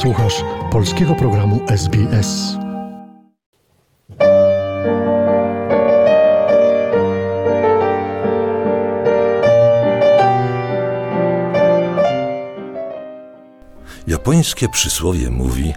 [0.00, 2.56] Słuchasz polskiego programu SBS.
[14.06, 15.74] Japońskie przysłowie mówi,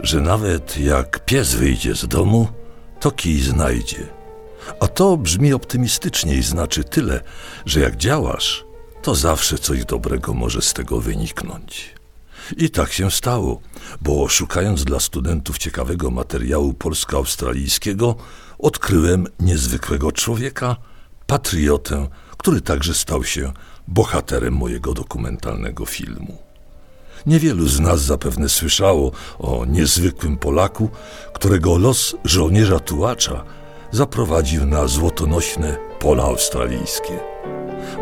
[0.00, 2.48] że nawet jak pies wyjdzie z domu,
[3.00, 4.06] to kij znajdzie.
[4.80, 7.20] A to brzmi optymistycznie i znaczy tyle,
[7.66, 8.64] że jak działasz,
[9.02, 11.99] to zawsze coś dobrego może z tego wyniknąć.
[12.56, 13.60] I tak się stało,
[14.00, 18.16] bo szukając dla studentów ciekawego materiału polsko-australijskiego,
[18.58, 20.76] odkryłem niezwykłego człowieka,
[21.26, 23.52] patriotę, który także stał się
[23.88, 26.38] bohaterem mojego dokumentalnego filmu.
[27.26, 30.90] Niewielu z nas zapewne słyszało o niezwykłym Polaku,
[31.34, 33.44] którego los żołnierza tułacza
[33.90, 37.20] zaprowadził na złotonośne pola australijskie.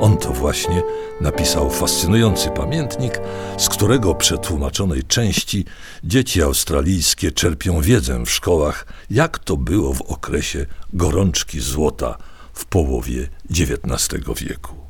[0.00, 0.82] On to właśnie
[1.20, 3.20] napisał fascynujący pamiętnik,
[3.58, 5.64] z którego przetłumaczonej części
[6.04, 12.18] dzieci australijskie czerpią wiedzę w szkołach, jak to było w okresie gorączki złota
[12.52, 14.87] w połowie XIX wieku.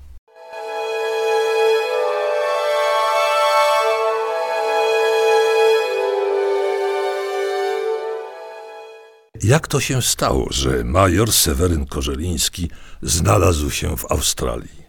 [9.48, 12.70] Jak to się stało, że major Seweryn Korzeliński
[13.02, 14.82] znalazł się w Australii?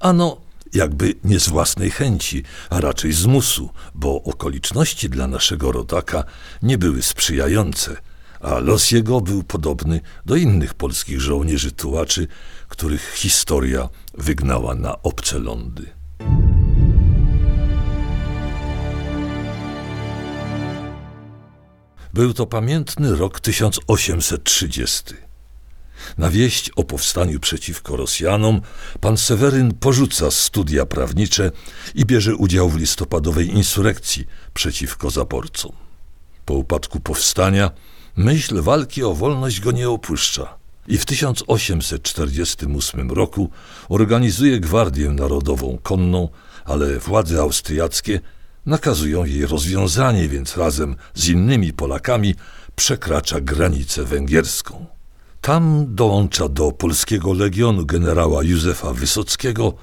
[0.00, 0.40] Ano,
[0.74, 6.24] jakby nie z własnej chęci, a raczej z musu, bo okoliczności dla naszego rodaka
[6.62, 7.96] nie były sprzyjające,
[8.40, 12.28] a los jego był podobny do innych polskich żołnierzy tułaczy,
[12.68, 15.95] których historia wygnała na obce lądy.
[22.16, 25.04] Był to pamiętny rok 1830.
[26.18, 28.60] Na wieść o powstaniu przeciwko Rosjanom
[29.00, 31.50] pan Seweryn porzuca studia prawnicze
[31.94, 35.72] i bierze udział w listopadowej insurekcji przeciwko zaborcom.
[36.44, 37.70] Po upadku powstania
[38.16, 40.58] myśl walki o wolność go nie opuszcza
[40.88, 43.50] i w 1848 roku
[43.88, 46.28] organizuje Gwardię Narodową Konną,
[46.64, 48.20] ale władze austriackie
[48.66, 52.34] nakazują jej rozwiązanie, więc razem z innymi Polakami
[52.76, 54.86] przekracza granicę węgierską.
[55.40, 59.74] Tam dołącza do polskiego legionu generała Józefa Wysockiego,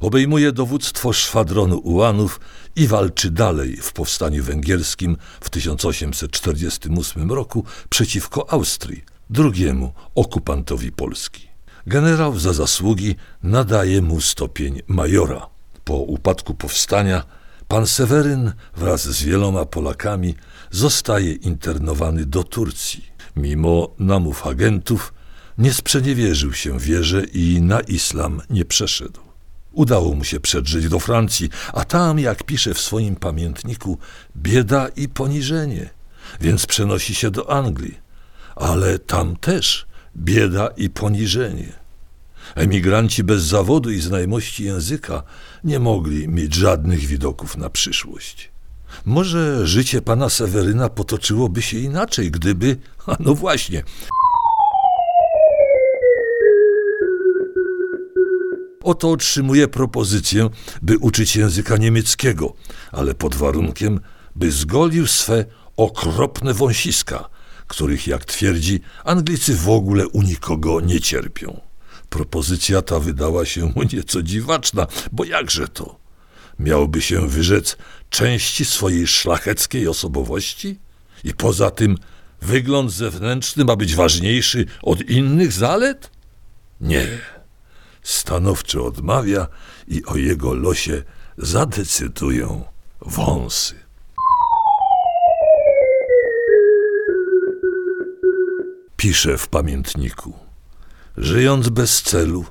[0.00, 2.40] obejmuje dowództwo szwadronu ułanów
[2.76, 11.48] i walczy dalej w powstaniu węgierskim w 1848 roku przeciwko Austrii, drugiemu okupantowi Polski.
[11.86, 15.46] Generał za zasługi nadaje mu stopień majora.
[15.84, 17.24] Po upadku powstania
[17.74, 20.34] pan Seweryn wraz z wieloma Polakami
[20.70, 25.14] zostaje internowany do Turcji Mimo namów agentów,
[25.58, 29.20] nie sprzeniewierzył się wierze i na islam nie przeszedł.
[29.72, 33.98] Udało mu się przedrzeć do Francji, a tam, jak pisze w swoim pamiętniku,
[34.36, 35.90] bieda i poniżenie,
[36.40, 37.98] więc przenosi się do Anglii,
[38.56, 39.86] ale tam też
[40.16, 41.83] bieda i poniżenie.
[42.54, 45.22] Emigranci bez zawodu i znajomości języka
[45.64, 48.50] nie mogli mieć żadnych widoków na przyszłość.
[49.04, 52.76] Może życie pana Seweryna potoczyłoby się inaczej, gdyby.
[53.06, 53.82] A no właśnie.
[58.82, 60.50] Oto otrzymuje propozycję,
[60.82, 62.54] by uczyć języka niemieckiego,
[62.92, 64.00] ale pod warunkiem,
[64.36, 65.44] by zgolił swe
[65.76, 67.28] okropne wąsiska,
[67.66, 71.60] których, jak twierdzi, Anglicy w ogóle u nikogo nie cierpią.
[72.14, 75.98] Propozycja ta wydała się mu nieco dziwaczna, bo jakże to?
[76.58, 77.76] Miałby się wyrzec
[78.10, 80.78] części swojej szlacheckiej osobowości?
[81.24, 81.98] I poza tym
[82.42, 86.10] wygląd zewnętrzny ma być ważniejszy od innych zalet?
[86.80, 87.06] Nie.
[88.02, 89.46] Stanowczo odmawia
[89.88, 91.02] i o jego losie
[91.38, 92.64] zadecydują
[93.00, 93.74] wąsy.
[98.96, 100.43] Pisze w pamiętniku.
[101.16, 102.44] Żyjąc bez celu,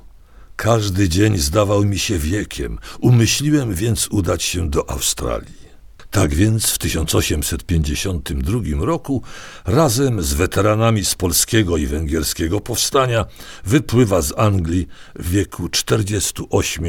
[0.56, 5.64] każdy dzień zdawał mi się wiekiem, umyśliłem więc udać się do Australii.
[6.10, 9.22] Tak więc w 1852 roku
[9.64, 13.26] razem z weteranami z polskiego i węgierskiego powstania
[13.64, 16.84] wypływa z Anglii w wieku 48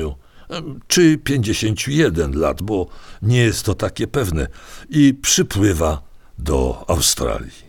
[0.87, 2.87] czy 51 lat, bo
[3.21, 4.47] nie jest to takie pewne,
[4.89, 6.01] i przypływa
[6.39, 7.64] do Australii.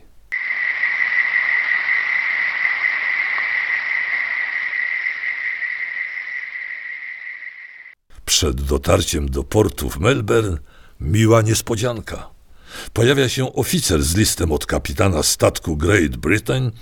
[8.36, 10.58] Przed dotarciem do portu w Melbourne
[11.00, 12.30] miła niespodzianka.
[12.92, 16.72] Pojawia się oficer z listem od kapitana statku Great Britain,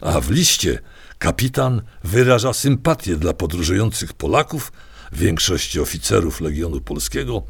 [0.00, 0.78] a w liście
[1.18, 4.72] kapitan wyraża sympatię dla podróżujących Polaków,
[5.12, 7.42] większości oficerów Legionu Polskiego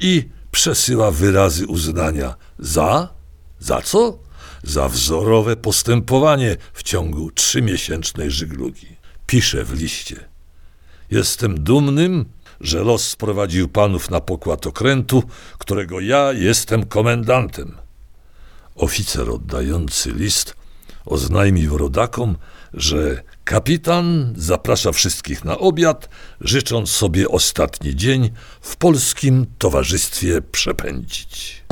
[0.00, 3.14] i przesyła wyrazy uznania za.
[3.58, 4.18] Za co?
[4.62, 8.96] Za wzorowe postępowanie w ciągu trzymiesięcznej żeglugi.
[9.26, 10.28] Pisze w liście.
[11.10, 15.22] Jestem dumnym, że los sprowadził panów na pokład okrętu,
[15.58, 17.76] którego ja jestem komendantem.
[18.74, 20.56] Oficer oddający list
[21.06, 22.36] oznajmił rodakom,
[22.74, 26.08] że kapitan zaprasza wszystkich na obiad,
[26.40, 28.30] życząc sobie ostatni dzień
[28.60, 31.62] w polskim towarzystwie przepędzić.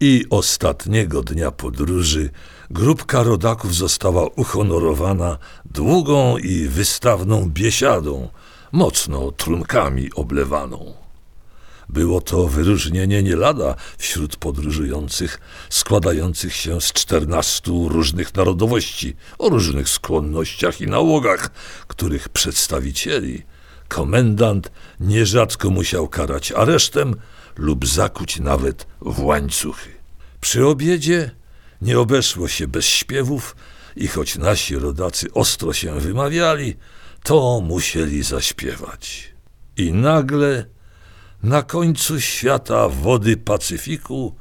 [0.00, 2.30] I ostatniego dnia podróży
[2.70, 8.28] grupka rodaków została uhonorowana długą i wystawną biesiadą,
[8.72, 10.94] mocno trunkami oblewaną.
[11.88, 15.40] Było to wyróżnienie nie lada wśród podróżujących,
[15.70, 21.50] składających się z czternastu różnych narodowości, o różnych skłonnościach i nałogach,
[21.86, 23.42] których przedstawicieli
[23.88, 27.14] komendant nierzadko musiał karać aresztem
[27.58, 29.90] lub zakuć nawet w łańcuchy.
[30.40, 31.30] Przy obiedzie
[31.82, 33.56] nie obeszło się bez śpiewów
[33.96, 36.76] i choć nasi rodacy ostro się wymawiali,
[37.22, 39.34] to musieli zaśpiewać.
[39.76, 40.64] I nagle
[41.42, 44.34] na końcu świata wody Pacyfiku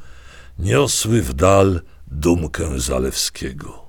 [0.59, 3.87] niosły w dal dumkę Zalewskiego.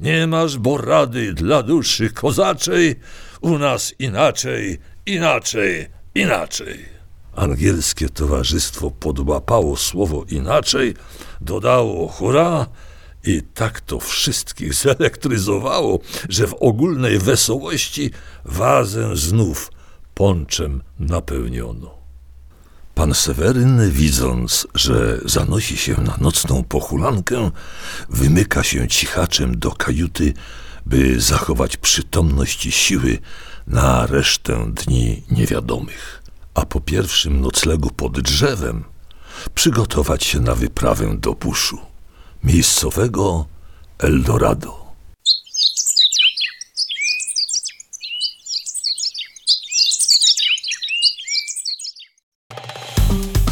[0.00, 2.96] Nie masz bo rady dla duszy kozaczej,
[3.40, 6.95] u nas inaczej, inaczej, inaczej.
[7.36, 10.94] Angielskie towarzystwo podłapało słowo inaczej,
[11.40, 12.66] dodało hurra
[13.24, 15.98] i tak to wszystkich zelektryzowało,
[16.28, 18.10] że w ogólnej wesołości
[18.44, 19.72] wazę znów
[20.14, 21.96] ponczem napełniono.
[22.94, 27.50] Pan Seweryn, widząc, że zanosi się na nocną pochulankę,
[28.08, 30.32] wymyka się cichaczem do kajuty,
[30.86, 33.18] by zachować przytomność i siły
[33.66, 36.25] na resztę dni niewiadomych.
[36.56, 38.84] A po pierwszym noclegu pod drzewem
[39.54, 41.78] przygotować się na wyprawę do buszu,
[42.44, 43.46] miejscowego
[43.98, 44.86] Eldorado.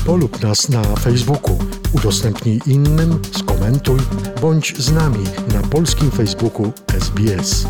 [0.07, 1.59] Polub nas na Facebooku,
[1.93, 3.99] udostępnij innym, skomentuj,
[4.41, 7.67] bądź z nami na polskim Facebooku SBS.